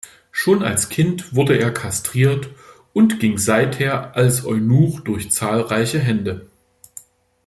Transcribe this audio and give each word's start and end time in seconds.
Schon 0.31 0.63
als 0.63 0.89
Kind 0.89 1.35
wurde 1.35 1.59
er 1.59 1.71
kastriert 1.71 2.49
und 2.91 3.19
ging 3.19 3.37
seither 3.37 4.15
als 4.15 4.43
Eunuch 4.43 5.01
durch 5.01 5.29
zahlreiche 5.31 5.99
Hände. 5.99 6.47